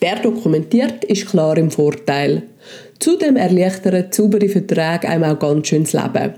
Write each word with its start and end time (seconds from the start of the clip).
Wer 0.00 0.16
dokumentiert, 0.20 1.04
ist 1.04 1.26
klar 1.26 1.56
im 1.56 1.70
Vorteil. 1.70 2.44
Zudem 3.00 3.36
erleichtern 3.36 4.06
saubere 4.10 4.48
Verträge 4.48 5.08
einem 5.08 5.24
auch 5.24 5.38
ganz 5.38 5.68
schön 5.68 5.84
das 5.84 5.92
Leben. 5.92 6.34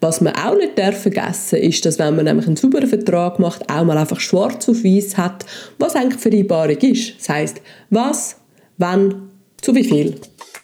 Was 0.00 0.20
man 0.20 0.34
auch 0.36 0.56
nicht 0.56 0.78
vergessen 0.78 1.58
darf, 1.58 1.62
ist, 1.62 1.84
dass 1.84 1.98
wenn 1.98 2.16
man 2.16 2.24
nämlich 2.24 2.46
einen 2.46 2.56
sauberen 2.56 2.88
Vertrag 2.88 3.38
macht, 3.38 3.70
auch 3.70 3.84
mal 3.84 3.98
einfach 3.98 4.20
schwarz 4.20 4.68
auf 4.68 4.84
weiß 4.84 5.16
hat, 5.16 5.44
was 5.78 5.96
eigentlich 5.96 6.20
Vereinbarung 6.20 6.78
ist. 6.78 7.18
Das 7.18 7.28
heisst, 7.28 7.60
was, 7.90 8.36
wann, 8.78 9.30
zu 9.60 9.74
wie 9.74 9.84
viel. 9.84 10.14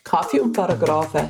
Kaffee 0.04 0.40
und 0.40 0.52
Paragraphen. 0.52 1.28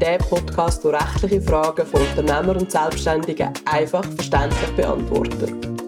Der 0.00 0.18
Podcast, 0.18 0.82
der 0.84 0.92
rechtliche 0.92 1.40
Fragen 1.42 1.86
von 1.86 2.00
Unternehmern 2.00 2.56
und 2.56 2.70
Selbstständigen 2.70 3.50
einfach 3.66 4.04
verständlich 4.04 4.70
beantwortet. 4.76 5.79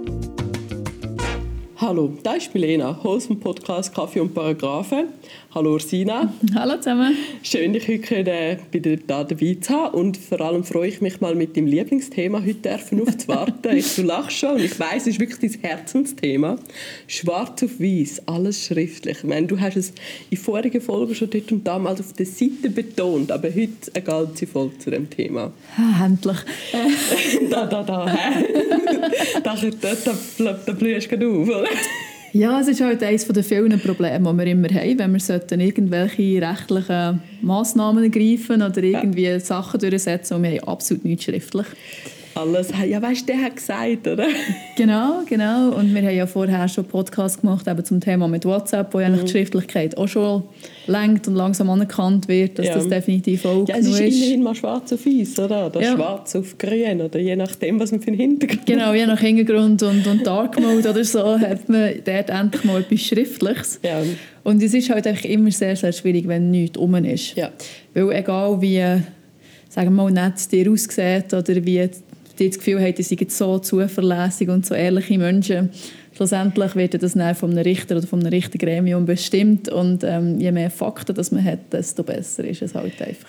Hallo, 1.82 2.16
da 2.22 2.34
ist 2.34 2.54
Milena, 2.54 2.96
Host 3.02 3.26
vom 3.26 3.40
Podcast 3.40 3.92
Kaffee 3.92 4.20
und 4.20 4.32
Paragraphen. 4.32 5.08
Hallo 5.52 5.72
Ursina. 5.72 6.32
Hallo 6.54 6.76
zusammen. 6.76 7.16
Schön, 7.42 7.72
dich 7.72 7.88
heute 7.88 8.58
wieder 8.70 8.96
da 8.98 9.24
dabei 9.24 9.58
zu 9.60 9.72
haben 9.72 9.94
und 9.94 10.16
vor 10.16 10.40
allem 10.42 10.62
freue 10.62 10.86
ich 10.90 11.00
mich 11.00 11.20
mal 11.20 11.34
mit 11.34 11.56
dem 11.56 11.66
Lieblingsthema 11.66 12.40
heute 12.40 12.76
aufzuwarten. 12.76 13.76
ich, 13.76 13.96
du 13.96 14.02
lachst 14.02 14.38
schon 14.38 14.52
und 14.52 14.60
ich 14.60 14.78
weiß, 14.78 15.02
es 15.02 15.06
ist 15.08 15.20
wirklich 15.20 15.40
dein 15.40 15.60
Herzensthema. 15.60 16.56
Schwarz 17.08 17.64
auf 17.64 17.80
weiß, 17.80 18.28
alles 18.28 18.64
schriftlich. 18.64 19.18
Ich 19.18 19.24
meine, 19.24 19.48
du 19.48 19.58
hast 19.58 19.76
es 19.76 19.92
in 20.30 20.38
vorigen 20.38 20.80
Folgen 20.80 21.16
schon 21.16 21.30
dort 21.30 21.50
und 21.50 21.66
damals 21.66 21.98
auf 21.98 22.12
der 22.12 22.26
Seite 22.26 22.70
betont, 22.70 23.32
aber 23.32 23.48
heute 23.48 23.90
eine 23.92 24.04
ganze 24.04 24.46
Folge 24.46 24.78
zu 24.78 24.90
dem 24.92 25.10
Thema. 25.10 25.52
Ah, 25.76 26.04
endlich. 26.04 26.38
da, 27.50 27.66
da, 27.66 27.82
da, 27.82 28.06
da, 29.42 29.56
da, 29.56 29.94
da, 30.38 30.52
da 30.64 30.72
blühst 30.74 31.10
du 31.10 31.42
auf, 31.42 31.48
oder? 31.48 31.71
Ja, 32.34 32.58
es 32.58 32.68
ist 32.68 32.80
halt 32.80 33.02
eines 33.02 33.28
der 33.28 33.44
vielen 33.44 33.78
Probleme, 33.78 34.32
die 34.32 34.38
wir 34.38 34.46
immer 34.46 34.72
haben, 34.74 34.98
wenn 34.98 35.10
wir 35.10 35.60
irgendwelche 35.60 36.40
rechtlichen 36.40 37.20
Massnahmen 37.42 38.04
ergreifen 38.04 38.62
oder 38.62 38.82
irgendwie 38.82 39.24
ja. 39.24 39.38
Sachen 39.38 39.78
durchsetzen 39.78 40.36
und 40.36 40.44
wir 40.44 40.52
haben 40.52 40.68
absolut 40.68 41.04
nichts 41.04 41.24
schriftlich 41.24 41.66
alles. 42.34 42.70
Ja, 42.86 43.00
weißt 43.00 43.22
du, 43.22 43.32
der 43.32 43.42
hat 43.42 43.56
gesagt, 43.56 44.06
oder? 44.06 44.26
Genau, 44.76 45.20
genau. 45.28 45.68
Und 45.76 45.94
wir 45.94 46.02
haben 46.02 46.16
ja 46.16 46.26
vorher 46.26 46.66
schon 46.66 46.86
Podcast 46.86 47.42
gemacht 47.42 47.68
eben 47.68 47.84
zum 47.84 48.00
Thema 48.00 48.26
mit 48.26 48.44
WhatsApp, 48.46 48.94
wo 48.94 48.98
mhm. 48.98 49.04
eigentlich 49.04 49.24
die 49.24 49.30
Schriftlichkeit 49.32 49.96
auch 49.98 50.08
schon 50.08 50.44
lenkt 50.86 51.28
und 51.28 51.34
langsam 51.34 51.68
anerkannt 51.70 52.26
wird, 52.26 52.58
dass 52.58 52.66
ja. 52.66 52.74
das 52.74 52.88
definitiv 52.88 53.44
auch 53.44 53.68
ja, 53.68 53.76
es 53.76 53.86
ist. 53.86 54.00
ist 54.00 54.16
immerhin 54.16 54.42
mal 54.42 54.54
schwarz 54.54 54.92
auf 54.92 55.04
weiß, 55.04 55.38
oder? 55.40 55.66
Oder 55.66 55.82
ja. 55.82 55.94
schwarz 55.94 56.34
auf 56.34 56.56
grün, 56.56 57.02
oder 57.02 57.18
je 57.18 57.36
nachdem, 57.36 57.78
was 57.78 57.92
man 57.92 58.00
für 58.00 58.08
einen 58.08 58.16
Hintergrund 58.16 58.66
Genau, 58.66 58.94
je 58.94 59.06
nach 59.06 59.20
Hintergrund 59.20 59.82
und, 59.82 60.06
und 60.06 60.26
Dark 60.26 60.58
Mode 60.58 60.88
oder 60.88 61.04
so, 61.04 61.38
hat 61.38 61.68
man 61.68 61.92
dort 62.04 62.30
endlich 62.30 62.64
mal 62.64 62.80
etwas 62.80 63.00
Schriftliches. 63.00 63.80
Ja. 63.82 64.02
Und 64.42 64.62
es 64.62 64.74
ist 64.74 64.90
halt 64.90 65.06
einfach 65.06 65.24
immer 65.24 65.50
sehr, 65.50 65.76
sehr 65.76 65.92
schwierig, 65.92 66.26
wenn 66.26 66.50
nichts 66.50 66.78
um 66.78 66.94
ist. 66.94 67.36
Ja. 67.36 67.50
Weil 67.94 68.10
egal 68.12 68.60
wie, 68.60 68.82
sagen 69.68 69.94
wir 69.94 70.02
mal, 70.02 70.10
nett 70.10 70.50
dir 70.50 70.70
aussieht 70.70 71.32
oder 71.32 71.64
wie 71.64 71.88
die 72.42 72.50
das 72.50 72.58
Gefühl 72.58 72.80
haben, 72.80 72.94
sie 72.96 73.02
seien 73.02 73.28
so 73.28 73.58
zuverlässig 73.58 74.48
und 74.48 74.66
so 74.66 74.74
ehrliche 74.74 75.18
Menschen. 75.18 75.70
Schlussendlich 76.14 76.76
wird 76.76 77.02
das 77.02 77.14
dann 77.14 77.34
von 77.34 77.52
einem 77.52 77.62
Richter 77.62 77.96
oder 77.96 78.06
von 78.06 78.20
einem 78.20 78.28
Richtergremium 78.28 79.06
bestimmt 79.06 79.68
und 79.68 80.04
ähm, 80.04 80.38
je 80.38 80.52
mehr 80.52 80.70
Fakten 80.70 81.14
das 81.14 81.30
man 81.30 81.44
hat, 81.44 81.72
desto 81.72 82.02
besser 82.02 82.44
ist 82.44 82.62
es 82.62 82.74
halt 82.74 83.00
einfach. 83.00 83.28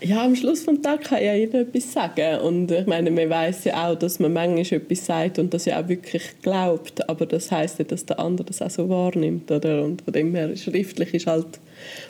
Ja, 0.00 0.24
am 0.24 0.36
Schluss 0.36 0.66
des 0.66 0.82
Tages 0.82 1.08
kann 1.08 1.24
ja 1.24 1.34
jeder 1.34 1.60
etwas 1.60 1.92
sagen. 1.92 2.40
Und 2.40 2.70
ich 2.70 2.86
meine, 2.86 3.10
man 3.10 3.30
weiß 3.30 3.64
ja 3.64 3.88
auch, 3.88 3.94
dass 3.94 4.18
man 4.18 4.34
manchmal 4.34 4.80
etwas 4.80 5.06
sagt 5.06 5.38
und 5.38 5.54
das 5.54 5.64
ja 5.64 5.82
auch 5.82 5.88
wirklich 5.88 6.22
glaubt. 6.42 7.08
Aber 7.08 7.24
das 7.24 7.50
heißt 7.50 7.78
ja, 7.78 7.84
dass 7.86 8.04
der 8.04 8.18
andere 8.18 8.46
das 8.46 8.60
auch 8.60 8.68
so 8.68 8.88
wahrnimmt. 8.90 9.50
Oder? 9.50 9.82
Und 9.82 10.02
von 10.02 10.12
dem 10.12 10.34
her, 10.34 10.54
schriftlich 10.56 11.14
ist 11.14 11.26
halt, 11.26 11.46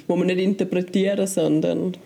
muss 0.08 0.19
man 0.19 0.27
nicht 0.27 0.41
interpretieren, 0.41 1.25
sondern 1.29 1.97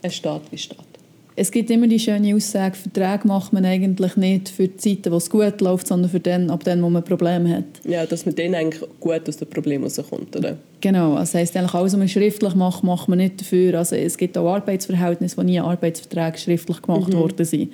es 0.00 0.14
steht, 0.14 0.40
wie 0.50 0.58
steht 0.58 0.95
es 1.38 1.50
gibt 1.50 1.70
immer 1.70 1.86
die 1.86 2.00
schöne 2.00 2.34
Aussage, 2.34 2.74
Verträge 2.74 3.28
macht 3.28 3.52
man 3.52 3.66
eigentlich 3.66 4.16
nicht 4.16 4.48
für 4.48 4.68
die 4.68 4.76
Zeiten, 4.78 5.12
wo 5.12 5.18
es 5.18 5.28
gut 5.28 5.60
läuft, 5.60 5.86
sondern 5.86 6.10
für 6.10 6.18
den, 6.18 6.50
ab 6.50 6.64
dann, 6.64 6.82
wo 6.82 6.88
man 6.88 7.04
Probleme 7.04 7.58
hat. 7.58 7.64
Ja, 7.84 8.06
dass 8.06 8.24
man 8.24 8.34
dann 8.34 8.54
eigentlich 8.54 8.82
gut 8.98 9.28
aus 9.28 9.36
dem 9.36 9.48
Problem 9.48 9.84
rauskommt, 9.84 10.34
oder? 10.34 10.56
Genau, 10.80 11.10
also 11.10 11.20
das 11.20 11.34
heisst 11.34 11.56
eigentlich 11.56 11.74
alles, 11.74 11.92
was 11.92 11.98
man 11.98 12.08
schriftlich 12.08 12.54
macht, 12.54 12.84
macht 12.84 13.08
man 13.08 13.18
nicht 13.18 13.42
dafür. 13.42 13.78
Also 13.78 13.96
es 13.96 14.16
gibt 14.16 14.38
auch 14.38 14.50
Arbeitsverhältnisse, 14.54 15.36
wo 15.36 15.42
nie 15.42 15.60
Arbeitsverträge 15.60 16.38
schriftlich 16.38 16.80
gemacht 16.80 17.12
mhm. 17.12 17.18
worden 17.18 17.44
sind. 17.44 17.72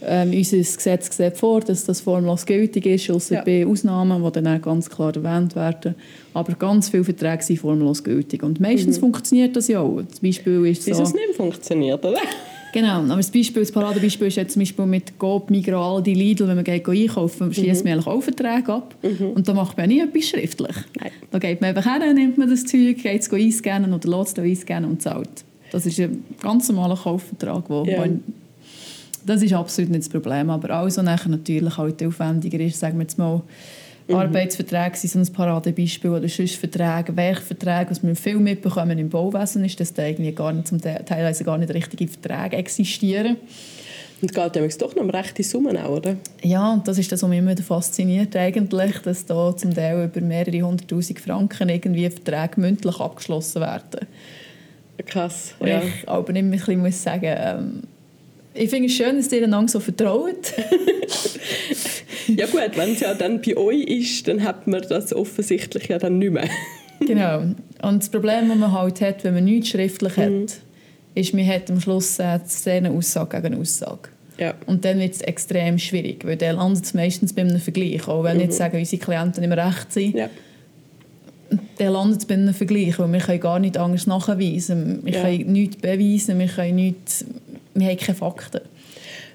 Ähm, 0.00 0.32
unser 0.32 0.58
Gesetz 0.58 1.16
sieht 1.16 1.36
vor, 1.36 1.60
dass 1.60 1.84
das 1.84 2.00
formlos 2.02 2.46
gültig 2.46 2.86
ist, 2.86 3.10
außer 3.10 3.36
ja. 3.36 3.42
bei 3.42 3.66
Ausnahmen, 3.66 4.22
die 4.22 4.32
dann 4.32 4.46
auch 4.46 4.62
ganz 4.62 4.88
klar 4.88 5.14
erwähnt 5.16 5.56
werden. 5.56 5.94
Aber 6.34 6.52
ganz 6.54 6.90
viele 6.90 7.04
Verträge 7.04 7.42
sind 7.42 7.58
formlos 7.58 8.04
gültig. 8.04 8.42
Und 8.42 8.60
meistens 8.60 8.96
mhm. 8.96 9.00
funktioniert 9.00 9.56
das 9.56 9.66
ja 9.66 9.80
auch. 9.80 10.02
Das 10.08 10.20
Beispiel 10.20 10.66
ist 10.66 10.84
so... 10.84 10.90
Bis 10.90 11.00
es 11.00 11.14
nicht 11.14 11.34
funktioniert, 11.34 12.04
oder? 12.04 12.20
Genau, 12.72 13.00
aber 13.00 13.16
das, 13.16 13.30
Beispiel, 13.30 13.62
das 13.62 13.72
Paradebeispiel 13.72 14.26
ist 14.26 14.36
jetzt 14.36 14.52
zum 14.52 14.60
Beispiel 14.60 14.86
mit 14.86 15.18
Coop, 15.18 15.50
Migros, 15.50 15.96
Aldi, 15.96 16.14
Lidl, 16.14 16.48
wenn 16.48 16.56
man 16.56 16.64
geht 16.64 16.86
einkaufen, 16.88 17.52
schließt 17.52 17.84
mhm. 17.84 17.90
man 17.90 18.04
auch 18.04 18.20
Verträge 18.20 18.72
ab 18.72 18.94
mhm. 19.02 19.30
und 19.30 19.48
da 19.48 19.54
macht 19.54 19.76
man 19.76 19.88
nie 19.88 20.00
etwas 20.00 20.28
schriftlich. 20.28 20.76
Nein. 21.00 21.10
Da 21.30 21.38
geht 21.38 21.60
man 21.60 21.74
einfach 21.74 21.90
hin, 21.90 22.14
nimmt 22.14 22.38
man 22.38 22.48
das 22.48 22.64
Zeug, 22.64 22.98
geht 22.98 23.22
es 23.22 23.32
einscannen 23.32 23.92
oder 23.92 24.08
lässt 24.08 24.38
es 24.38 24.44
einscannen 24.44 24.90
und 24.90 25.02
zahlt. 25.02 25.44
Das 25.70 25.86
ist 25.86 25.98
ein 26.00 26.24
ganz 26.40 26.68
normaler 26.68 26.96
Kaufvertrag, 26.96 27.64
wo, 27.68 27.84
ja. 27.84 28.04
wo 28.04 28.10
das 29.26 29.42
ist 29.42 29.52
absolut 29.52 29.90
nicht 29.90 30.04
das 30.04 30.08
Problem, 30.08 30.48
aber 30.48 30.70
alles, 30.70 30.96
was 30.96 31.04
nachher 31.04 31.28
natürlich 31.28 31.76
halt 31.76 32.02
aufwendiger 32.02 32.60
ist, 32.60 32.80
sagen 32.80 32.98
wir 32.98 33.02
jetzt 33.02 33.18
mal, 33.18 33.42
Mhm. 34.08 34.14
Arbeitsverträge 34.14 34.96
sind 34.96 35.26
so 35.26 35.30
ein 35.30 35.34
Paradebeispiel 35.34 36.10
oder 36.10 36.28
sonst 36.28 36.56
Verträge, 36.56 37.14
Werkverträge, 37.14 37.90
was 37.90 38.02
wir 38.02 38.16
viel 38.16 38.38
mitbekommen 38.38 38.98
im 38.98 39.10
Bauwesen 39.10 39.64
ist, 39.64 39.78
dass 39.80 39.92
da 39.92 40.06
irgendwie 40.06 40.32
gar 40.32 40.52
nicht, 40.52 40.68
zum 40.68 40.80
teilweise 40.80 41.44
gar 41.44 41.58
nicht 41.58 41.72
richtige 41.72 42.08
Verträge 42.08 42.56
existieren. 42.56 43.36
Und 44.20 44.34
geht 44.34 44.56
ja 44.56 44.66
doch 44.66 44.96
noch 44.96 45.02
um 45.02 45.10
rechte 45.10 45.44
Summen 45.44 45.76
auch, 45.76 45.90
oder? 45.90 46.16
Ja, 46.42 46.72
und 46.72 46.88
das 46.88 46.98
ist 46.98 47.12
das, 47.12 47.22
was 47.22 47.28
mich 47.28 47.38
immer 47.38 47.56
fasziniert 47.56 48.34
eigentlich, 48.34 48.98
dass 48.98 49.26
da 49.26 49.56
zum 49.56 49.72
Teil 49.72 50.04
über 50.04 50.20
mehrere 50.20 50.62
hunderttausend 50.62 51.20
Franken 51.20 51.68
irgendwie 51.68 52.10
Verträge 52.10 52.60
mündlich 52.60 52.98
abgeschlossen 52.98 53.60
werden. 53.62 54.08
Krass, 55.06 55.54
ja. 55.60 55.80
Ich 55.80 56.08
aber 56.08 56.32
nicht 56.32 56.46
mehr 56.46 56.68
ein 56.68 56.80
muss 56.80 57.00
sagen, 57.00 57.26
ähm, 57.26 57.82
ich 58.58 58.70
finde 58.70 58.86
es 58.86 58.94
schön, 58.94 59.16
dass 59.16 59.32
ihr 59.32 59.44
einander 59.44 59.70
so 59.70 59.80
vertraut. 59.80 60.52
ja 62.28 62.46
gut, 62.46 62.76
wenn 62.76 62.92
es 62.92 63.00
ja 63.00 63.14
dann 63.14 63.40
bei 63.40 63.56
euch 63.56 63.84
ist, 63.84 64.28
dann 64.28 64.42
hat 64.42 64.66
man 64.66 64.82
das 64.88 65.12
offensichtlich 65.12 65.88
ja 65.88 65.98
dann 65.98 66.18
nicht 66.18 66.32
mehr. 66.32 66.48
genau. 67.00 67.40
Und 67.82 68.02
das 68.02 68.08
Problem, 68.08 68.48
das 68.48 68.58
man 68.58 68.72
halt 68.72 69.00
hat, 69.00 69.24
wenn 69.24 69.34
man 69.34 69.44
nichts 69.44 69.68
schriftlich 69.68 70.16
hat, 70.16 70.30
mhm. 70.30 70.46
ist, 71.14 71.34
man 71.34 71.46
hat 71.46 71.70
am 71.70 71.80
Schluss 71.80 72.18
äh, 72.18 72.38
eine 72.66 72.90
Aussage 72.90 73.40
gegen 73.40 73.60
Aussage. 73.60 74.10
Ja. 74.38 74.54
Und 74.66 74.84
dann 74.84 74.98
wird 75.00 75.14
es 75.14 75.20
extrem 75.20 75.78
schwierig, 75.78 76.24
weil 76.24 76.36
dann 76.36 76.56
landet 76.56 76.84
es 76.84 76.94
meistens 76.94 77.32
bei 77.32 77.42
einem 77.42 77.58
Vergleich. 77.58 78.06
Auch 78.06 78.22
wenn 78.22 78.36
mhm. 78.36 78.44
jetzt 78.44 78.56
sagen, 78.56 78.78
unsere 78.78 79.02
Klienten 79.02 79.42
immer 79.42 79.56
recht 79.56 79.92
sind, 79.92 80.16
ja. 80.16 80.30
dann 81.78 81.92
landet 81.92 82.20
es 82.20 82.26
bei 82.26 82.34
einem 82.34 82.54
Vergleich, 82.54 82.98
weil 82.98 83.12
wir 83.12 83.20
können 83.20 83.40
gar 83.40 83.58
nicht 83.58 83.76
anders 83.76 84.06
nachweisen. 84.06 85.00
Wir 85.04 85.14
ja. 85.14 85.22
können 85.22 85.52
nichts 85.52 85.76
beweisen, 85.76 86.38
wir, 86.38 86.46
können 86.46 86.76
nichts, 86.76 87.24
wir 87.80 87.88
haben 87.88 87.96
keine 87.96 88.16
Fakten. 88.16 88.60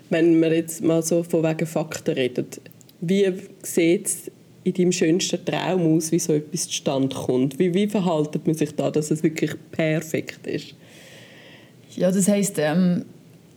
Wenn 0.09 0.39
man 0.39 0.51
jetzt 0.51 0.83
mal 0.83 1.01
so 1.01 1.23
von 1.23 1.43
wegen 1.43 1.65
Fakten 1.65 2.13
redet, 2.13 2.61
wie 3.01 3.31
sieht 3.63 4.07
es 4.07 4.31
in 4.63 4.73
deinem 4.73 4.91
schönsten 4.91 5.43
Traum 5.43 5.95
aus, 5.95 6.11
wie 6.11 6.19
so 6.19 6.33
etwas 6.33 6.67
zustande 6.67 7.15
kommt? 7.15 7.59
Wie, 7.59 7.73
wie 7.73 7.87
verhaltet 7.87 8.45
man 8.45 8.55
sich 8.55 8.73
da, 8.75 8.91
dass 8.91 9.11
es 9.11 9.23
wirklich 9.23 9.51
perfekt 9.71 10.47
ist? 10.47 10.75
Ja, 11.95 12.11
das 12.11 12.27
heisst, 12.27 12.57
ähm, 12.59 13.05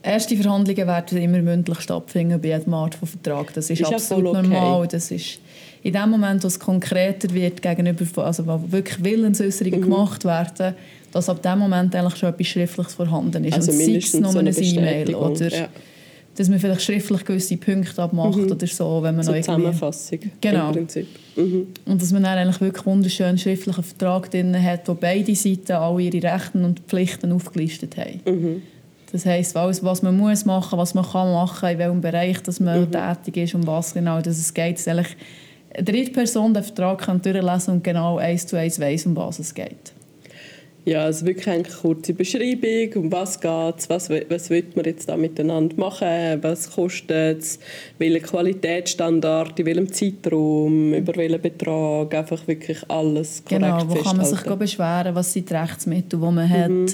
erste 0.03 0.37
Verhandlungen 0.37 0.87
werden 0.87 1.19
immer 1.19 1.39
mündlich 1.43 1.81
stattfinden 1.81 2.41
bei 2.41 2.49
jedem 2.49 2.75
Art 2.75 2.95
von 2.95 3.09
Vertrag. 3.09 3.53
Das 3.55 3.71
ist, 3.71 3.81
ist 3.81 3.93
absolut 3.93 4.37
okay. 4.37 4.49
normal. 4.49 4.89
Das 4.89 5.11
ist 5.11 5.41
in 5.87 5.93
dem 5.93 6.11
Moment, 6.11 6.43
wo 6.43 6.49
es 6.49 6.59
konkreter 6.59 7.33
wird, 7.33 7.63
gegenüber, 7.63 8.25
also 8.25 8.47
wo 8.47 8.61
wirklich 8.73 9.03
Willensäußerungen 9.05 9.81
mhm. 9.81 9.85
gemacht 9.85 10.25
werden, 10.25 10.75
dass 11.13 11.29
ab 11.29 11.41
dem 11.43 11.61
Moment 11.61 11.95
eigentlich 11.95 12.17
schon 12.17 12.29
etwas 12.29 12.47
Schriftliches 12.49 12.95
vorhanden 12.95 13.45
ist. 13.45 13.55
Also 13.55 13.71
Und 13.71 13.79
mindestens 13.79 14.21
nur 14.21 14.33
so 14.33 14.39
eine 14.41 14.51
E-Mail 14.51 15.15
oder 15.15 15.49
ja 15.49 15.69
dass 16.37 16.51
man 16.51 16.59
vielleicht 16.59 16.83
schriftlich 16.83 17.25
gewisse 17.25 17.57
Punkte 17.57 18.03
abmacht 18.03 18.37
mhm. 18.37 18.53
oder 18.53 18.67
so, 18.67 19.03
wenn 19.03 19.17
man 19.17 19.25
so 19.25 19.33
Zusammenfassung 19.33 20.19
genau. 20.41 20.71
Mhm. 20.71 21.67
Und 21.87 22.03
dass 22.03 22.13
man 22.13 22.25
dann 22.25 22.37
eigentlich 22.37 22.61
wirklich 22.61 22.85
wunderschönen 22.85 23.39
schriftlichen 23.39 23.83
Vertrag 23.83 24.31
drin 24.31 24.63
hat, 24.63 24.87
wo 24.87 24.93
beide 24.95 25.35
Seiten 25.35 25.73
alle 25.73 26.03
ihre 26.03 26.23
Rechte 26.23 26.59
und 26.59 26.81
Pflichten 26.81 27.33
aufgelistet 27.33 27.97
haben. 27.97 28.21
Mhm. 28.27 28.63
Das 29.13 29.25
heisst, 29.25 29.57
alles, 29.57 29.83
was 29.83 30.03
man 30.03 30.17
muss 30.17 30.45
machen, 30.45 30.79
was 30.79 30.93
man 30.93 31.07
kann 31.07 31.33
machen, 31.33 31.71
in 31.71 31.79
welchem 31.79 32.01
Bereich 32.01 32.43
dass 32.43 32.61
man 32.61 32.83
mhm. 32.83 32.93
tätig 32.93 33.37
ist, 33.39 33.55
um 33.55 33.67
was 33.67 33.95
genau 33.95 34.21
dass 34.21 34.39
es 34.39 34.53
geht. 34.53 34.77
Dass 34.77 34.89
eigentlich 34.89 35.17
eine 35.77 35.85
dritte 35.85 36.13
Person 36.13 36.55
den 36.55 36.63
Vertrag 36.63 36.99
kann 37.03 37.21
durchlesen 37.21 37.75
und 37.75 37.85
genau 37.85 38.19
eins 38.19 38.47
zu 38.47 38.57
eins 38.57 38.81
weiss, 38.81 39.07
um 39.07 39.17
was 39.17 39.39
es 39.39 39.55
geht. 39.55 39.93
Ja, 40.87 41.03
also 41.03 41.27
wirklich 41.27 41.49
eine 41.49 41.65
kurze 41.65 42.15
Beschreibung, 42.15 43.03
um 43.03 43.13
was 43.13 43.41
geht 43.41 43.75
es, 43.77 43.91
was, 43.91 44.09
was 44.09 44.51
will 44.51 44.65
man 44.77 44.85
jetzt 44.85 45.09
da 45.09 45.17
miteinander 45.17 45.75
machen, 45.75 46.39
was 46.43 46.71
kostet 46.71 47.41
es, 47.41 47.59
welcher 47.99 48.21
Qualitätsstandard, 48.21 49.59
in 49.59 49.67
welchem 49.67 49.93
Zeitraum, 49.93 50.95
über 50.95 51.17
welchen 51.17 51.43
Betrag, 51.43 52.15
einfach 52.15 52.47
wirklich 52.47 52.79
alles 52.89 53.43
korrekt 53.45 53.65
Genau, 53.65 53.83
wo 53.89 53.95
kann 53.97 54.17
man 54.17 54.27
sich 54.27 54.41
beschweren, 54.41 55.17
was 55.17 55.33
sind 55.33 55.51
die 55.51 55.55
Rechtsmittel, 55.55 56.21
die 56.21 56.25
man 56.25 56.49
hat, 56.49 56.71
mhm. 56.71 56.87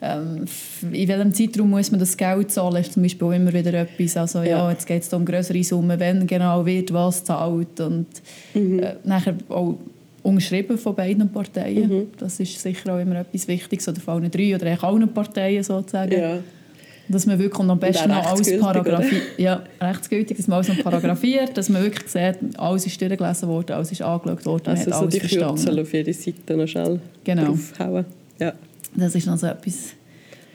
Ähm, 0.00 0.44
in 0.92 1.08
welchem 1.08 1.34
Zeitraum 1.34 1.70
muss 1.70 1.90
man 1.90 1.98
das 1.98 2.16
Geld 2.16 2.52
zahlen, 2.52 2.76
ist 2.76 2.92
zum 2.92 3.02
Beispiel 3.02 3.32
immer 3.32 3.52
wieder 3.52 3.74
etwas, 3.74 4.16
also 4.16 4.38
ja, 4.40 4.58
ja 4.58 4.70
jetzt 4.70 4.86
geht 4.86 5.02
es 5.02 5.12
um 5.12 5.24
größere 5.24 5.62
Summen, 5.64 5.98
wenn 5.98 6.26
genau 6.26 6.64
wird 6.64 6.92
was 6.92 7.24
zahlt 7.24 7.80
und 7.80 8.06
mhm. 8.54 8.78
äh, 8.78 8.94
nachher 9.04 9.34
auch 9.48 9.76
unterschrieben 10.22 10.78
von 10.78 10.94
beiden 10.94 11.28
Parteien. 11.30 11.88
Mhm. 11.88 12.06
Das 12.18 12.38
ist 12.38 12.60
sicher 12.60 12.94
auch 12.94 13.00
immer 13.00 13.16
etwas 13.16 13.48
Wichtiges, 13.48 13.88
oder 13.88 14.00
von 14.00 14.22
allen 14.22 14.30
drei 14.30 14.54
oder 14.54 14.84
allen 14.84 15.12
Parteien 15.12 15.62
sozusagen. 15.62 16.12
Ja. 16.12 16.38
Dass 17.10 17.24
man 17.24 17.38
wirklich 17.38 17.66
am 17.66 17.80
besten 17.80 18.10
noch 18.10 18.26
alles 18.26 18.60
paragrafiert. 18.60 19.38
Ja, 19.38 19.62
rechtsgültig, 19.80 20.36
dass 20.36 20.46
man 20.46 20.56
alles 20.56 20.68
noch 20.68 20.84
paragrafiert, 20.84 21.56
dass 21.56 21.70
man 21.70 21.82
wirklich 21.82 22.06
sieht, 22.06 22.36
alles 22.58 22.86
ist 22.86 23.00
durchgelesen 23.00 23.48
worden, 23.48 23.72
alles 23.72 23.92
ist 23.92 24.02
angeschaut 24.02 24.44
worden, 24.44 24.68
also 24.68 24.90
so 24.92 25.06
die 25.06 25.18
Kürzel 25.18 25.80
auf 25.80 25.92
jede 25.92 26.12
Seite 26.12 26.56
noch 26.56 26.66
schnell 26.66 27.00
genau. 27.24 27.46
draufhauen. 27.46 28.04
Ja. 28.38 28.52
Das 28.94 29.14
ist 29.14 29.26
noch 29.26 29.36
so 29.36 29.46
etwas. 29.46 29.94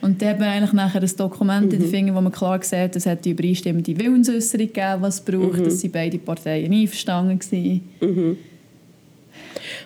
Und 0.02 0.22
dann 0.22 0.30
hat 0.30 0.40
man 0.40 0.50
eigentlich 0.50 0.74
nachher 0.74 1.02
ein 1.02 1.12
Dokument 1.16 1.68
mhm. 1.68 1.72
in 1.72 1.80
den 1.80 1.88
mhm. 1.88 1.92
Fingern, 1.92 2.16
wo 2.16 2.22
man 2.22 2.32
klar 2.32 2.62
sieht, 2.62 2.96
es 2.96 3.06
hat 3.06 3.24
die 3.24 3.32
übereinstimmende 3.32 3.98
Willensäußerung 3.98 4.68
gegeben, 4.68 5.02
was 5.02 5.16
es 5.16 5.22
braucht, 5.22 5.60
mhm. 5.60 5.64
dass 5.64 5.80
sie 5.80 5.88
beide 5.88 6.18
Parteien 6.18 6.74
einverstanden 6.74 7.40
waren. 7.40 7.82
Mhm. 8.02 8.38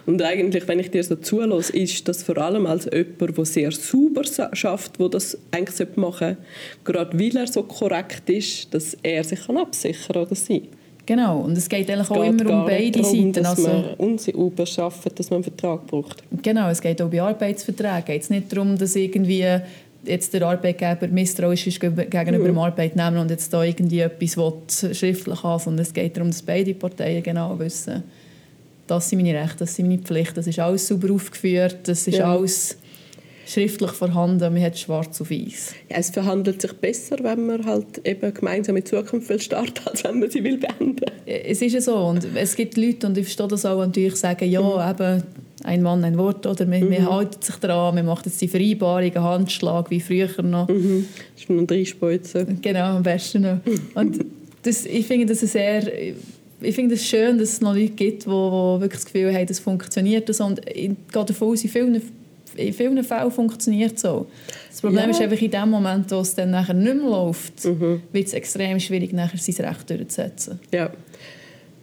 Und 0.07 0.21
eigentlich, 0.23 0.67
wenn 0.67 0.79
ich 0.79 0.89
dir 0.89 1.03
so 1.03 1.15
zulasse, 1.17 1.71
ist 1.73 2.07
das 2.07 2.23
vor 2.23 2.38
allem 2.38 2.65
als 2.65 2.85
jemand, 2.91 3.38
der 3.38 3.45
sehr 3.45 3.71
sauber 3.71 4.23
schafft, 4.53 4.99
der 4.99 5.09
das 5.09 5.38
eigentlich 5.51 5.95
machen 5.97 6.38
sollte, 6.38 6.38
gerade 6.83 7.19
weil 7.19 7.38
er 7.38 7.47
so 7.47 7.63
korrekt 7.63 8.29
ist, 8.29 8.73
dass 8.73 8.97
er 9.03 9.23
sich 9.23 9.45
kann 9.45 9.57
absichern 9.57 10.13
kann 10.13 10.21
oder 10.23 10.35
sie. 10.35 10.63
Genau, 11.07 11.39
und 11.39 11.57
es 11.57 11.69
geht 11.69 11.89
eigentlich 11.89 12.01
es 12.01 12.12
auch 12.12 12.21
geht 12.21 12.42
immer 12.42 12.54
um 12.54 12.65
beide 12.65 13.00
darum, 13.00 13.15
Seiten. 13.15 13.31
Dass 13.31 13.57
also, 13.57 13.68
man 13.68 13.94
unsauber 13.94 14.65
schafft, 14.65 15.18
dass 15.18 15.30
man 15.30 15.38
einen 15.38 15.44
Vertrag 15.45 15.88
braucht. 15.88 16.21
Genau, 16.44 16.69
es 16.69 16.81
geht 16.81 17.01
auch 17.01 17.09
bei 17.09 17.21
Arbeitsverträgen. 17.21 18.06
geht 18.06 18.21
es 18.24 18.30
nicht 18.30 18.51
darum, 18.51 18.77
dass 18.77 18.94
irgendwie 18.95 19.45
jetzt 20.04 20.33
der 20.33 20.42
Arbeitgeber 20.44 21.07
misstrauisch 21.07 21.68
ist 21.68 21.80
gegenüber 21.80 22.39
mhm. 22.39 22.44
dem 22.44 22.57
Arbeitnehmer 22.57 23.21
und 23.21 23.31
jetzt 23.31 23.54
da 23.54 23.63
irgendwie 23.63 24.01
etwas 24.01 24.86
schriftlich 24.94 25.44
haben, 25.44 25.63
sondern 25.63 25.83
es 25.83 25.94
geht 25.94 26.15
darum, 26.18 26.30
dass 26.30 26.42
beide 26.42 26.74
Parteien 26.74 27.24
genau 27.24 27.57
wissen, 27.57 28.04
das 28.86 29.09
sind 29.09 29.21
meine 29.21 29.38
Rechte, 29.39 29.59
das 29.59 29.75
sind 29.75 29.88
meine 29.88 30.01
Pflichten, 30.01 30.36
das 30.36 30.48
ist 30.48 30.59
alles 30.59 30.88
sauber 30.88 31.13
aufgeführt, 31.13 31.77
das 31.83 32.06
ist 32.07 32.18
ja. 32.18 32.33
alles 32.33 32.77
schriftlich 33.47 33.91
vorhanden, 33.91 34.53
man 34.53 34.61
hat 34.61 34.77
schwarz 34.77 35.21
auf 35.21 35.31
weiß. 35.31 35.73
Ja, 35.89 35.97
es 35.97 36.09
verhandelt 36.09 36.61
sich 36.61 36.73
besser, 36.73 37.17
wenn 37.21 37.45
man 37.45 37.65
halt 37.65 38.05
eben 38.05 38.33
gemeinsam 38.33 38.75
in 38.77 38.85
Zukunft 38.85 39.29
will 39.29 39.39
starten, 39.39 39.81
als 39.85 40.03
wenn 40.03 40.19
man 40.19 40.29
sie 40.29 40.44
will 40.44 40.57
beenden. 40.57 41.05
Es 41.25 41.61
ist 41.61 41.73
ja 41.73 41.81
so 41.81 41.95
und 41.95 42.27
es 42.35 42.55
gibt 42.55 42.77
Leute, 42.77 43.07
und 43.07 43.17
ich 43.17 43.25
verstehe 43.25 43.47
das 43.47 43.65
auch, 43.65 43.85
die 43.88 44.09
sagen, 44.09 44.49
ja, 44.49 44.61
mhm. 44.61 44.91
eben, 44.91 45.23
ein 45.63 45.81
Mann, 45.81 46.03
ein 46.03 46.17
Wort, 46.17 46.45
oder 46.45 46.65
man, 46.65 46.81
mhm. 46.81 46.89
man 46.89 47.17
hält 47.17 47.44
sich 47.44 47.55
daran, 47.55 47.95
man 47.95 48.05
macht 48.05 48.25
jetzt 48.25 48.39
die 48.41 48.47
Vereinbarung, 48.47 49.15
einen 49.15 49.23
Handschlag, 49.23 49.89
wie 49.89 49.99
früher 49.99 50.29
noch. 50.44 50.67
Mhm. 50.67 51.07
Das 51.33 51.44
ist 51.44 51.49
noch 51.49 51.65
drei 51.65 51.83
Speuzen. 51.83 52.59
Genau, 52.61 52.97
am 52.97 53.03
besten 53.03 53.41
noch. 53.41 53.59
Und 53.95 54.23
das, 54.63 54.85
ich 54.85 55.07
finde 55.07 55.25
das 55.25 55.39
sehr 55.39 55.83
ich 56.59 56.75
finde 56.75 56.95
es 56.95 57.05
schön, 57.05 57.38
dass 57.38 57.49
es 57.49 57.61
noch 57.61 57.75
Leute 57.75 57.89
gibt, 57.89 58.23
die, 58.23 58.29
die 58.29 58.31
wirklich 58.31 58.91
das 58.94 59.05
Gefühl 59.05 59.33
haben, 59.33 59.45
es 59.47 59.59
funktioniert. 59.59 60.27
Und 60.39 60.59
ich 60.67 60.89
gehe 61.11 61.25
davon 61.25 61.49
aus, 61.49 61.63
in 61.63 61.69
vielen, 61.69 62.01
in 62.57 62.74
vielen 62.74 63.04
Fällen 63.04 63.31
funktioniert 63.31 63.95
es 63.95 64.01
so. 64.01 64.27
Das 64.69 64.81
Problem 64.81 65.06
ja. 65.06 65.09
ist 65.09 65.21
einfach 65.21 65.42
in 65.42 65.51
dem 65.51 65.69
Moment, 65.69 66.12
wo 66.12 66.19
es 66.19 66.36
dann 66.36 66.51
nachher 66.51 66.74
nicht 66.74 66.95
mehr 66.95 67.09
läuft, 67.09 67.65
mhm. 67.65 68.01
wird 68.12 68.27
es 68.27 68.33
extrem 68.33 68.80
schwierig, 68.80 69.13
nachher 69.13 69.38
sein 69.38 69.65
Recht 69.65 69.89
durchzusetzen. 69.89 70.59
Ja. 70.74 70.92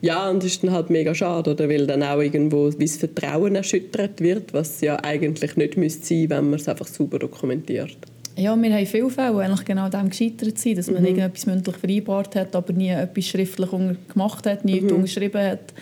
Ja, 0.01 0.29
und 0.29 0.43
das 0.43 0.53
ist 0.53 0.63
dann 0.63 0.73
halt 0.73 0.91
mega 0.91 1.15
schade, 1.15 1.53
oder? 1.53 1.67
weil 1.67 1.87
dann 1.87 2.03
auch 2.03 2.21
irgendwo 2.21 2.69
das 2.69 2.97
Vertrauen 2.97 3.57
erschüttert 3.57 4.21
wird, 4.21 4.53
was 4.53 4.83
ja 4.83 5.03
eigentlich 5.03 5.57
nicht 5.57 5.79
müsste 5.79 6.05
sein, 6.07 6.29
wenn 6.29 6.51
man 6.51 6.61
es 6.61 6.69
einfach 6.69 6.87
sauber 6.87 7.19
dokumentiert. 7.19 7.97
Ja, 8.37 8.55
wir 8.55 8.75
haben 8.75 8.87
viele 8.87 9.09
Fälle, 9.09 9.33
die 9.33 9.41
eigentlich 9.41 9.65
genau 9.65 9.89
dem 9.89 10.11
gescheitert 10.11 10.59
sind, 10.59 10.77
dass 10.77 10.91
man 10.91 11.01
mhm. 11.01 11.07
irgendetwas 11.07 11.47
mündlich 11.47 11.77
vereinbart 11.77 12.35
hat, 12.37 12.55
aber 12.55 12.73
nie 12.75 12.89
etwas 12.89 13.25
schriftlich 13.27 13.71
gemacht 14.13 14.47
hat, 14.47 14.65
nie 14.65 14.81
mhm. 14.81 14.91
unterschrieben 14.91 15.41
hat. 15.41 15.73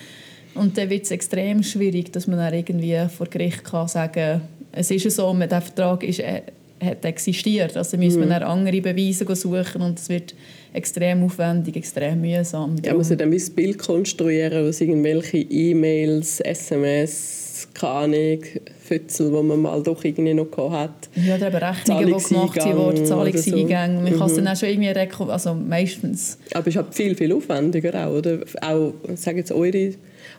Und 0.55 0.77
dann 0.77 0.91
wird 0.91 1.05
es 1.05 1.11
extrem 1.11 1.63
schwierig, 1.63 2.13
dass 2.13 2.27
man 2.27 2.39
dann 2.39 2.55
irgendwie 2.55 2.99
vor 3.09 3.27
Gericht 3.27 3.65
kann 3.65 3.89
sagen 3.89 4.43
es 4.73 4.91
ist 4.91 5.11
so, 5.11 5.33
der 5.35 5.61
Vertrag 5.61 6.03
ist, 6.03 6.21
äh, 6.21 6.43
hat 6.83 7.05
existiert. 7.05 7.77
Also 7.77 7.97
müssen 7.97 8.21
mhm. 8.21 8.31
wir 8.31 8.41
dann 8.41 8.43
andere 8.45 8.81
Beweise 8.81 9.33
suchen 9.35 9.83
und 9.83 9.99
es 9.99 10.09
wird 10.09 10.35
extrem 10.73 11.23
aufwendig, 11.25 11.77
extrem 11.77 12.21
mühsam. 12.21 12.77
Ja, 12.85 12.93
man 12.93 12.99
muss 12.99 13.09
dann 13.09 13.33
ein 13.33 13.55
Bild 13.55 13.79
konstruieren 13.79 14.67
aus 14.67 14.81
irgendwelche 14.81 15.39
E-Mails, 15.39 16.41
SMS, 16.41 17.69
keine 17.75 18.39
Fützel, 18.83 19.31
die 19.31 19.43
man 19.43 19.61
mal 19.61 19.83
doch 19.83 20.03
irgendwie 20.05 20.35
noch 20.35 20.71
hat. 20.71 21.09
Ja, 21.15 21.37
oder 21.37 21.49
eben 21.49 21.57
Rechnungen, 21.57 22.07
die 22.07 22.29
gemacht 22.29 22.77
wurden, 22.77 23.07
Zahlungseingänge. 23.07 23.97
So. 23.97 24.03
Man 24.03 24.19
kann 24.19 24.29
es 24.29 24.35
dann 24.35 24.45
mhm. 24.45 24.51
auch 24.51 24.57
schon 24.57 24.69
irgendwie, 24.69 25.31
also 25.31 25.55
meistens. 25.55 26.39
Aber 26.53 26.67
es 26.67 26.75
ist 26.75 26.77
halt 26.77 26.95
viel, 26.95 27.15
viel 27.15 27.33
aufwendiger 27.33 28.07
auch, 28.07 28.15
oder? 28.15 28.41
Auch, 28.61 28.95
sagen 29.15 29.39
jetzt 29.39 29.53
eure 29.53 29.93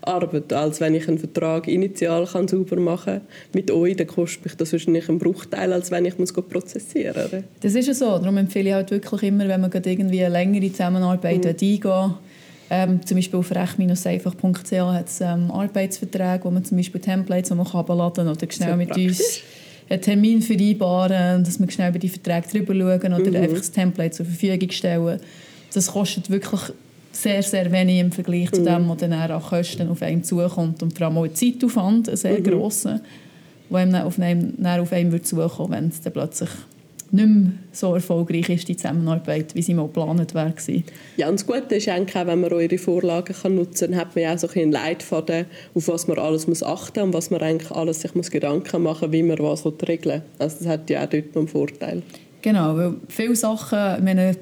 Arbeit, 0.07 0.51
als 0.53 0.81
wenn 0.81 0.95
ich 0.95 1.07
einen 1.07 1.17
Vertrag 1.17 1.67
initial 1.67 2.25
kann 2.25 2.47
sauber 2.47 2.79
machen 2.79 3.19
kann 3.19 3.21
mit 3.53 3.71
euch, 3.71 3.95
dann 3.95 4.07
kostet 4.07 4.45
mich 4.45 4.55
das 4.55 4.71
wahrscheinlich 4.71 5.09
einen 5.09 5.19
Bruchteil, 5.19 5.73
als 5.73 5.91
wenn 5.91 6.05
ich 6.05 6.17
muss 6.17 6.33
prozessieren 6.33 7.15
muss. 7.31 7.43
Das 7.61 7.75
ist 7.75 7.87
ja 7.87 7.93
so, 7.93 8.17
darum 8.17 8.37
empfehle 8.37 8.69
ich 8.69 8.75
halt 8.75 8.91
wirklich 8.91 9.23
immer, 9.23 9.47
wenn 9.47 9.61
man 9.61 9.71
irgendwie 9.71 10.23
eine 10.23 10.33
längere 10.33 10.71
Zusammenarbeit 10.71 11.43
mhm. 11.43 11.49
eingehen 11.49 12.13
ähm, 12.69 13.05
zum 13.05 13.17
Beispiel 13.17 13.39
auf 13.39 13.51
recht-einfach.ch 13.51 14.71
hat 14.71 15.07
es 15.07 15.21
ähm, 15.21 15.51
Arbeitsverträge, 15.51 16.45
wo 16.45 16.49
man 16.49 16.65
zum 16.65 16.77
Beispiel 16.77 16.99
Templates 16.99 17.51
wo 17.51 17.55
man 17.55 17.71
herunterladen 17.71 18.25
kann 18.25 18.35
oder 18.35 18.51
schnell 18.51 18.75
mit 18.77 18.87
praktisch. 18.87 19.07
uns 19.09 19.41
einen 19.89 20.01
Termin 20.01 20.41
vereinbaren, 20.41 21.43
dass 21.43 21.59
wir 21.59 21.69
schnell 21.69 21.89
über 21.89 21.99
die 21.99 22.09
Verträge 22.09 22.47
drüber 22.65 22.73
schauen 22.73 23.13
oder 23.13 23.29
mhm. 23.29 23.35
einfach 23.35 23.57
das 23.57 23.71
Template 23.71 24.11
zur 24.11 24.25
Verfügung 24.25 24.71
stellen. 24.71 25.19
Das 25.71 25.87
kostet 25.91 26.29
wirklich 26.31 26.61
sehr, 27.15 27.43
sehr 27.43 27.71
wenig 27.71 27.99
im 27.99 28.11
Vergleich 28.11 28.51
mhm. 28.51 28.55
zu 28.55 28.63
dem, 28.63 28.89
was 28.89 28.97
dann 28.97 29.13
auch 29.13 29.49
Kosten 29.49 29.89
auf 29.89 30.01
einen 30.01 30.23
zukommt 30.23 30.83
und 30.83 30.97
vor 30.97 31.07
allem 31.07 31.17
auch 31.17 31.27
Zeitaufwand, 31.27 32.09
ein 32.09 32.17
sehr 32.17 32.39
mhm. 32.39 32.43
grosser, 32.43 33.01
der 33.69 33.79
einem 33.79 33.95
auf 33.95 34.19
einem, 34.19 34.65
auf 34.65 34.91
einem 34.91 35.23
zukommen 35.23 35.71
wenn 35.71 35.87
es 35.87 36.01
dann 36.01 36.13
plötzlich 36.13 36.49
nicht 37.13 37.27
mehr 37.27 37.51
so 37.71 37.93
erfolgreich 37.93 38.49
ist, 38.49 38.67
die 38.67 38.75
Zusammenarbeit, 38.75 39.53
wie 39.53 39.61
sie 39.61 39.75
mal 39.75 39.83
geplant 39.83 40.33
war. 40.33 40.51
Ja, 41.15 41.29
und 41.29 41.39
das 41.39 41.45
Gute 41.45 41.75
ist 41.75 41.87
eigentlich 41.87 42.15
auch, 42.15 42.25
wenn 42.25 42.41
man 42.41 42.51
eure 42.51 42.77
Vorlagen 42.79 43.35
kann 43.39 43.55
nutzen 43.55 43.91
kann, 43.91 43.99
hat 43.99 44.15
man 44.15 44.25
auch 44.25 44.37
so 44.39 44.47
ein 44.55 44.71
Leitfaden, 44.71 45.45
auf 45.75 45.87
was 45.87 46.07
man 46.07 46.17
alles 46.17 46.47
muss 46.47 46.63
achten 46.63 46.99
muss 47.01 47.05
und 47.05 47.13
was 47.13 47.29
man 47.29 47.41
eigentlich 47.41 47.71
alles 47.71 48.01
sich 48.01 48.15
muss 48.15 48.31
Gedanken 48.31 48.81
machen 48.81 49.09
muss, 49.09 49.11
wie 49.11 49.21
man 49.21 49.37
was 49.37 49.63
regeln 49.65 50.05
will. 50.05 50.21
Also 50.39 50.57
das 50.59 50.67
hat 50.67 50.89
ja 50.89 51.03
auch 51.03 51.09
dort 51.09 51.37
einen 51.37 51.47
Vorteil. 51.47 52.01
Genau, 52.41 52.75
weil 52.75 52.95
viele 53.09 53.35
Sachen, 53.35 54.03
meine, 54.03 54.35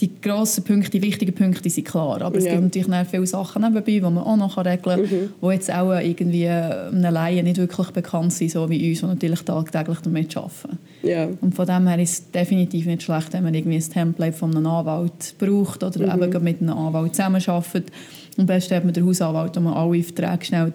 die 0.00 0.20
grossen 0.20 0.64
Punkte, 0.64 0.90
die 0.90 1.02
wichtigen 1.02 1.34
Punkte 1.34 1.68
sind 1.68 1.86
klar. 1.86 2.22
Aber 2.22 2.38
es 2.38 2.44
ja. 2.44 2.52
gibt 2.52 2.62
natürlich 2.62 3.08
viele 3.08 3.26
Sachen 3.26 3.62
nebenbei, 3.62 3.92
die 3.92 4.00
man 4.00 4.18
auch 4.18 4.36
noch 4.36 4.56
regeln 4.56 4.80
kann, 4.82 5.00
mhm. 5.00 5.30
die 5.42 5.46
jetzt 5.48 5.72
auch 5.72 5.92
irgendwie 5.98 6.48
einem 6.48 7.12
Laien 7.12 7.44
nicht 7.44 7.58
wirklich 7.58 7.90
bekannt 7.90 8.32
sind, 8.32 8.50
so 8.50 8.68
wie 8.70 8.90
uns, 8.90 9.00
die 9.00 9.06
natürlich 9.06 9.42
tagtäglich 9.42 9.98
damit 10.00 10.36
arbeiten. 10.36 10.78
Ja. 11.02 11.28
Und 11.40 11.54
von 11.54 11.66
dem 11.66 11.86
her 11.88 11.98
ist 11.98 12.12
es 12.12 12.30
definitiv 12.30 12.86
nicht 12.86 13.02
schlecht, 13.02 13.32
wenn 13.32 13.42
man 13.42 13.54
irgendwie 13.54 13.76
ein 13.76 13.90
Template 13.90 14.36
von 14.36 14.54
einem 14.56 14.66
Anwalt 14.66 15.34
braucht 15.38 15.82
oder 15.82 16.16
mhm. 16.16 16.22
eben 16.22 16.44
mit 16.44 16.60
einem 16.60 16.76
Anwalt 16.76 17.16
zusammenarbeitet. 17.16 17.90
Am 18.36 18.46
besten 18.46 18.76
hat 18.76 18.84
man 18.84 18.94
den 18.94 19.04
Hausanwalt, 19.04 19.56
wo 19.56 19.60
man 19.60 19.74
alle 19.74 20.02
Verträge 20.02 20.44
schnell 20.44 20.72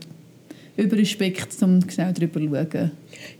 überspickt, 0.75 1.61
um 1.61 1.87
schnell 1.89 2.13
darüber 2.13 2.39
zu 2.39 2.77
schauen. 2.77 2.91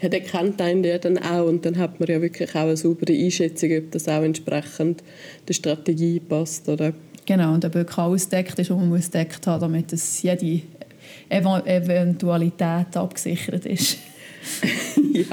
Ja, 0.02 0.10
der 0.10 0.22
kennt 0.22 0.62
einen 0.62 0.84
ja 0.84 0.98
dann 0.98 1.18
auch 1.18 1.48
und 1.48 1.66
dann 1.66 1.78
hat 1.78 2.00
man 2.00 2.10
ja 2.10 2.22
wirklich 2.22 2.50
auch 2.52 2.62
eine 2.62 2.78
saubere 2.78 3.14
Einschätzung, 3.14 3.78
ob 3.78 3.92
das 3.92 4.08
auch 4.08 4.24
entsprechend 4.24 5.04
der 5.48 5.54
Strategie 5.54 6.20
passt, 6.20 6.70
oder? 6.70 6.94
Genau, 7.26 7.54
und 7.54 7.66
ob 7.66 7.74
wirklich 7.74 7.98
alles 7.98 8.30
deckt 8.30 8.60
ist, 8.60 8.70
was 8.70 8.78
man 8.78 8.90
muss 8.90 9.10
deckt 9.10 9.48
haben, 9.48 9.62
damit 9.62 9.94
es 9.94 10.22
jede 10.22 10.62
Eventualität 11.30 12.96
abgesichert 12.96 13.66
ist. 13.66 13.98
ja. 15.14 15.26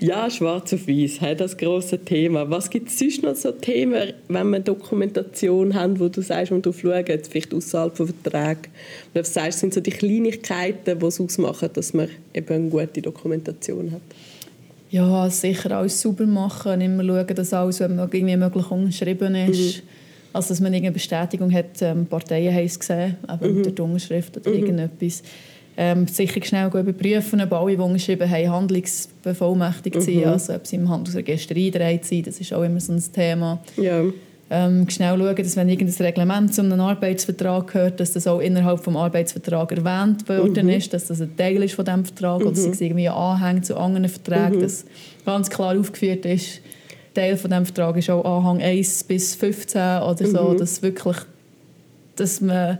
Ja, 0.00 0.28
schwarz 0.28 0.72
auf 0.72 0.88
weiß, 0.88 1.20
das 1.36 1.56
große 1.56 1.98
Thema. 2.04 2.50
Was 2.50 2.68
gibt 2.68 2.88
es 2.88 2.98
sonst 2.98 3.22
noch 3.22 3.36
so 3.36 3.52
Themen, 3.52 4.12
wenn 4.28 4.50
wir 4.50 4.60
Dokumentation 4.60 5.74
haben, 5.74 5.98
wo 6.00 6.08
du 6.08 6.22
sagst, 6.22 6.50
und 6.50 6.66
du 6.66 6.72
schauen, 6.72 7.04
vielleicht 7.30 7.54
außerhalb 7.54 7.96
von 7.96 8.08
Verträgen, 8.08 8.72
was 9.12 9.32
sagst, 9.32 9.60
sind 9.60 9.72
so 9.72 9.80
die 9.80 9.90
Kleinigkeiten, 9.90 10.98
die 10.98 11.06
es 11.06 11.20
ausmachen, 11.20 11.70
dass 11.72 11.94
man 11.94 12.08
eben 12.34 12.54
eine 12.54 12.68
gute 12.68 13.00
Dokumentation 13.00 13.92
hat? 13.92 14.02
Ja, 14.90 15.30
sicher 15.30 15.72
alles 15.72 16.00
sauber 16.00 16.26
machen, 16.26 16.80
immer 16.80 17.04
schauen, 17.04 17.34
dass 17.34 17.52
alles 17.52 17.80
wenn 17.80 17.96
man 17.96 18.10
irgendwie 18.12 18.36
möglich 18.36 18.70
unterschrieben 18.70 19.34
ist. 19.34 19.82
Mhm. 19.82 19.88
Also, 20.32 20.48
dass 20.48 20.60
man 20.60 20.72
irgendeine 20.72 20.94
Bestätigung 20.94 21.52
hat, 21.52 21.80
ähm, 21.80 22.06
Parteien 22.06 22.52
haben 22.52 22.64
es 22.64 22.78
gesehen, 22.78 23.16
eben 23.32 23.50
mhm. 23.50 23.62
mit 23.62 23.78
der 23.78 23.84
Unterschrift 23.84 24.36
oder 24.36 24.50
mhm. 24.50 24.56
irgendetwas 24.56 25.22
ähm, 25.76 26.06
sicher 26.06 26.44
schnell 26.44 26.68
überprüfen, 26.68 27.40
ob 27.40 27.52
alle, 27.52 27.76
die 27.76 27.82
unterschrieben 27.82 28.30
haben, 28.30 28.50
handlungsbevollmächtigt 28.50 30.02
sind, 30.02 30.20
mhm. 30.20 30.28
also 30.28 30.54
ob 30.54 30.66
sie 30.66 30.76
im 30.76 30.88
Handelsregister 30.88 31.54
eingetragen 31.54 32.00
sind, 32.02 32.26
das 32.26 32.40
ist 32.40 32.52
auch 32.52 32.62
immer 32.62 32.80
so 32.80 32.92
ein 32.92 33.02
Thema. 33.12 33.60
Ja. 33.76 34.04
Ähm, 34.50 34.88
schnell 34.90 35.18
schauen, 35.18 35.36
dass 35.36 35.56
wenn 35.56 35.68
irgendein 35.68 36.06
Reglement 36.06 36.54
zu 36.54 36.60
einem 36.60 36.78
Arbeitsvertrag 36.78 37.72
gehört, 37.72 37.98
dass 37.98 38.12
das 38.12 38.26
auch 38.26 38.40
innerhalb 38.40 38.84
des 38.84 38.94
Arbeitsvertrags 38.94 39.74
erwähnt 39.74 40.28
worden 40.28 40.66
mhm. 40.66 40.72
ist, 40.72 40.92
dass 40.92 41.06
das 41.06 41.20
ein 41.22 41.34
Teil 41.36 41.62
ist 41.62 41.74
von 41.74 41.84
diesem 41.84 42.04
Vertrag 42.04 42.40
mhm. 42.40 42.46
oder 42.48 42.56
dass 42.56 42.66
es 42.66 42.80
irgendwie 42.80 43.08
anhängt 43.08 43.64
zu 43.64 43.76
anderen 43.76 44.08
Verträgen, 44.08 44.58
mhm. 44.58 44.62
dass 44.62 44.84
ganz 45.24 45.48
klar 45.48 45.78
aufgeführt 45.78 46.26
ist, 46.26 46.60
Teil 47.14 47.36
von 47.36 47.50
diesem 47.50 47.64
Vertrag 47.64 47.96
ist 47.96 48.10
auch 48.10 48.24
Anhang 48.24 48.60
1 48.60 49.04
bis 49.04 49.34
15 49.34 49.80
oder 50.02 50.26
so, 50.26 50.50
mhm. 50.50 50.58
dass 50.58 50.82
wirklich, 50.82 51.16
dass 52.16 52.40
man 52.40 52.78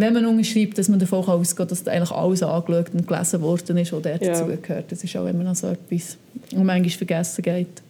wenn 0.00 0.12
man 0.14 0.26
unterschreibt, 0.26 0.78
dass 0.78 0.88
man 0.88 0.98
davon 0.98 1.24
ausgeht, 1.24 1.70
dass 1.70 1.86
eigentlich 1.86 2.10
alles 2.10 2.42
angeschaut 2.42 2.92
und 2.92 3.06
gelesen 3.06 3.40
worden 3.42 3.76
ist, 3.78 3.92
was 3.92 4.02
dort 4.02 4.22
ja. 4.22 4.32
dazugehört. 4.32 4.90
Das 4.90 5.04
ist 5.04 5.16
auch 5.16 5.26
immer 5.26 5.44
noch 5.44 5.54
so 5.54 5.68
etwas, 5.68 6.16
was 6.50 6.64
manchmal 6.64 6.90
vergessen 6.90 7.42
geht. 7.42 7.82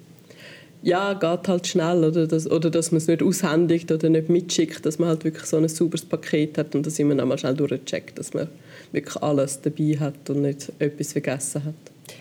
Ja, 0.82 1.12
geht 1.12 1.48
halt 1.48 1.66
schnell. 1.66 2.04
Oder 2.04 2.26
dass, 2.26 2.50
oder 2.50 2.70
dass 2.70 2.90
man 2.90 2.98
es 2.98 3.06
nicht 3.06 3.22
aushändigt 3.22 3.92
oder 3.92 4.08
nicht 4.08 4.28
mitschickt, 4.28 4.86
dass 4.86 4.98
man 4.98 5.10
halt 5.10 5.24
wirklich 5.24 5.44
so 5.44 5.58
ein 5.58 5.68
sauberes 5.68 6.04
Paket 6.04 6.56
hat 6.58 6.74
und 6.74 6.86
dass 6.86 6.98
immer 6.98 7.14
noch 7.14 7.26
mal 7.26 7.38
schnell 7.38 7.54
durchcheckt, 7.54 8.18
dass 8.18 8.32
man 8.32 8.48
wirklich 8.92 9.16
alles 9.22 9.60
dabei 9.60 9.98
hat 9.98 10.30
und 10.30 10.42
nicht 10.42 10.72
etwas 10.78 11.12
vergessen 11.12 11.64
hat. 11.64 11.74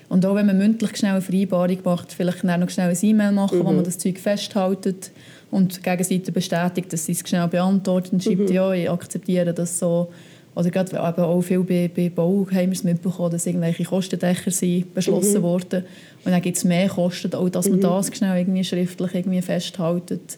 Und 0.10 0.26
auch 0.26 0.36
wenn 0.36 0.46
man 0.46 0.58
mündlich 0.58 0.96
schnell 0.98 1.14
eine 1.14 1.22
Vereinbarung 1.22 1.78
macht, 1.84 2.14
vielleicht 2.14 2.44
noch 2.44 2.70
schnell 2.70 2.90
ein 2.90 2.98
E-Mail 3.02 3.32
machen, 3.32 3.60
mhm. 3.60 3.66
wo 3.66 3.72
man 3.72 3.84
das 3.84 3.98
Zeug 3.98 4.20
festhaltet 4.20 5.12
und 5.52 5.84
Gegenseite 5.84 6.32
bestätigt, 6.32 6.92
dass 6.94 7.06
sie 7.06 7.14
es 7.14 7.28
schnell 7.28 7.48
beantwortet 7.48 8.14
und 8.14 8.24
schreibt, 8.24 8.50
mhm. 8.50 8.52
ja, 8.52 8.72
ich 8.74 8.90
akzeptiere 8.90 9.54
das 9.54 9.80
so. 9.80 10.10
Oder 10.56 10.72
gerade 10.72 10.92
eben 10.92 11.24
auch 11.24 11.42
viel 11.42 11.64
bei, 11.64 11.90
bei 11.94 12.10
Bau 12.10 12.46
haben 12.52 12.68
wir 12.68 12.72
es 12.72 12.84
mitbekommen, 12.84 13.32
dass 13.32 13.46
irgendwelche 13.46 13.84
Kostendächer 13.84 14.52
sind 14.52 14.94
beschlossen 14.94 15.40
mhm. 15.40 15.44
wurden. 15.44 15.84
Und 16.26 16.32
dann 16.32 16.42
gibt 16.42 16.58
es 16.58 16.64
mehr 16.64 16.90
Kosten, 16.90 17.34
auch 17.34 17.50
dass 17.50 17.70
man 17.70 17.78
mhm. 17.78 17.84
das 17.84 18.16
schnell 18.16 18.40
irgendwie 18.40 18.64
schriftlich 18.64 19.16
irgendwie 19.16 19.42
festhaltet. 19.42 20.38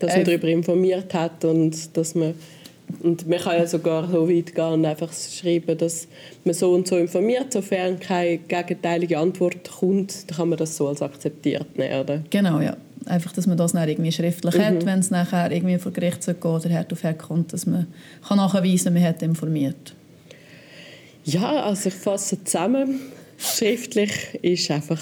Dass 0.00 0.12
man 0.12 0.20
äh, 0.20 0.24
darüber 0.24 0.48
informiert 0.48 1.14
hat 1.14 1.44
und 1.44 1.96
dass 1.96 2.14
man 2.14 2.34
und 3.02 3.28
man 3.28 3.38
kann 3.38 3.56
ja 3.56 3.66
sogar 3.66 4.08
so 4.10 4.28
weit 4.28 4.54
gehen 4.54 4.64
und 4.64 4.84
einfach 4.84 5.12
schreiben, 5.12 5.76
dass 5.78 6.08
man 6.44 6.54
so 6.54 6.72
und 6.72 6.86
so 6.88 6.96
informiert, 6.96 7.52
sofern 7.52 7.98
keine 8.00 8.38
gegenteilige 8.38 9.18
Antwort 9.18 9.70
kommt, 9.70 10.30
dann 10.30 10.36
kann 10.36 10.48
man 10.48 10.58
das 10.58 10.76
so 10.76 10.88
als 10.88 11.02
akzeptiert 11.02 11.76
nehmen, 11.76 12.00
oder? 12.00 12.22
Genau, 12.30 12.60
ja 12.60 12.76
einfach, 13.08 13.32
dass 13.32 13.46
man 13.46 13.56
das 13.56 13.72
dann 13.72 13.88
irgendwie 13.88 14.12
schriftlich 14.12 14.54
mhm. 14.54 14.62
hat, 14.62 14.86
wenn 14.86 14.98
es 14.98 15.10
nachher 15.10 15.50
irgendwie 15.50 15.78
vor 15.78 15.92
Gericht 15.92 16.24
geht 16.26 16.44
oder 16.44 16.68
Herd 16.68 16.92
auf 16.92 17.02
Herd 17.02 17.18
kommt, 17.18 17.52
dass 17.52 17.66
man 17.66 17.86
kann 18.26 18.36
nachweisen 18.36 18.84
kann, 18.84 18.94
man 18.94 19.02
hat 19.02 19.22
informiert. 19.22 19.94
Ja, 21.24 21.64
also 21.64 21.88
ich 21.88 21.94
fasse 21.94 22.42
zusammen. 22.42 23.00
Schriftlich 23.36 24.38
ist 24.42 24.70
einfach 24.70 25.00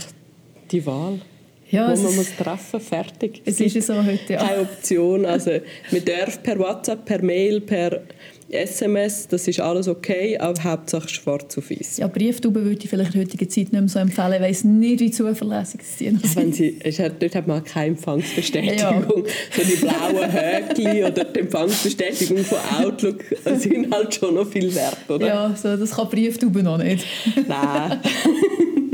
die 0.70 0.84
Wahl. 0.84 1.20
Ja, 1.70 1.96
wo 1.96 2.02
man 2.02 2.16
muss 2.16 2.36
treffen 2.36 2.80
fertig. 2.80 3.42
Es, 3.44 3.60
es 3.60 3.74
ist 3.74 3.86
so 3.88 3.94
heute, 3.94 4.34
ja. 4.34 4.46
Keine 4.46 4.62
Option. 4.62 5.24
Also, 5.26 5.50
man 5.90 6.04
darf 6.04 6.42
per 6.42 6.58
WhatsApp, 6.58 7.04
per 7.04 7.22
Mail, 7.22 7.60
per 7.60 8.02
SMS, 8.48 9.26
das 9.26 9.48
ist 9.48 9.58
alles 9.58 9.88
okay, 9.88 10.38
aber 10.38 10.62
Hauptsache 10.62 11.08
schwarz 11.08 11.58
auf 11.58 11.68
weiß. 11.68 11.96
Ja, 11.96 12.06
Brieftauben 12.06 12.64
würde 12.64 12.78
ich 12.80 12.88
vielleicht 12.88 13.14
in 13.14 13.20
der 13.20 13.28
heutigen 13.28 13.50
Zeit 13.50 13.72
nicht 13.72 13.72
mehr 13.72 13.88
so 13.88 13.98
empfehlen. 13.98 14.34
Ich 14.34 14.40
weiss 14.40 14.64
nicht, 14.64 15.00
wie 15.00 15.10
zuverlässig 15.10 15.80
sie 15.82 16.04
sind. 16.04 16.36
Wenn 16.36 16.52
sie, 16.52 16.78
dort 17.18 17.34
hat 17.34 17.46
man 17.48 17.64
keine 17.64 17.88
Empfangsbestätigung. 17.88 18.78
Ja. 18.78 19.02
So 19.50 19.62
die 19.62 19.76
blauen 19.76 20.30
Häkchen 20.30 21.04
oder 21.04 21.24
die 21.24 21.40
Empfangsbestätigung 21.40 22.38
von 22.44 22.58
Outlook 22.78 23.24
sind 23.58 23.92
halt 23.92 24.14
schon 24.14 24.34
noch 24.34 24.46
viel 24.46 24.72
wert, 24.72 24.98
oder? 25.08 25.26
Ja, 25.26 25.56
so, 25.56 25.76
das 25.76 25.90
kann 25.90 26.08
Brieftauben 26.08 26.62
noch 26.62 26.78
nicht. 26.78 27.04
Nein. 27.48 28.00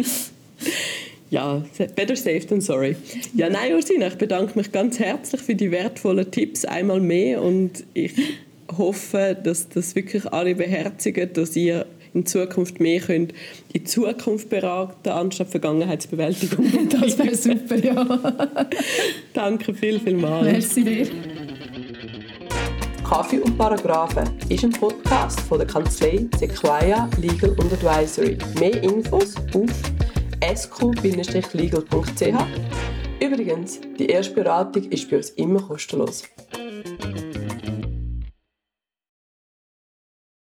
ja, 1.32 1.62
better 1.96 2.14
safe 2.14 2.46
than 2.46 2.60
sorry. 2.60 2.94
Ja, 3.34 3.48
nein, 3.48 3.72
Ursina, 3.74 4.08
ich 4.08 4.16
bedanke 4.16 4.58
mich 4.58 4.70
ganz 4.70 4.98
herzlich 4.98 5.40
für 5.40 5.54
die 5.54 5.70
wertvollen 5.70 6.30
Tipps 6.30 6.66
einmal 6.66 7.00
mehr 7.00 7.40
und 7.40 7.84
ich 7.94 8.12
hoffe, 8.76 9.34
dass 9.42 9.66
das 9.70 9.96
wirklich 9.96 10.30
alle 10.30 10.54
beherzigen, 10.54 11.32
dass 11.32 11.56
ihr 11.56 11.86
in 12.12 12.26
Zukunft 12.26 12.80
mehr 12.80 13.00
könnt 13.00 13.32
in 13.72 13.86
Zukunft 13.86 14.50
beraten, 14.50 15.08
anstatt 15.08 15.48
Vergangenheitsbewältigung. 15.48 16.66
das 17.00 17.18
wäre 17.18 17.34
super, 17.34 17.76
ja. 17.76 18.66
Danke 19.32 19.72
viel, 19.72 20.00
viel 20.00 20.18
mal. 20.18 20.44
Merci 20.44 20.84
dir. 20.84 21.06
Kaffee 23.08 23.38
und 23.38 23.56
Paragraphen 23.56 24.28
ist 24.50 24.64
ein 24.64 24.72
Podcast 24.72 25.40
von 25.40 25.58
der 25.58 25.66
Kanzlei 25.66 26.26
Sequoia 26.38 27.08
Legal 27.18 27.50
und 27.50 27.72
Advisory. 27.72 28.36
Mehr 28.58 28.82
Infos 28.82 29.34
auf 29.54 29.70
sq-legal.ch. 30.42 32.34
Übrigens, 33.20 33.80
die 33.98 34.06
erste 34.06 34.34
Beratung 34.34 34.84
ist 34.90 35.08
bei 35.08 35.16
uns 35.18 35.30
immer 35.30 35.60
kostenlos. 35.60 36.24